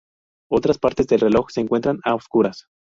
[0.49, 2.65] Otras partes del reloj se encuentran a oscuras.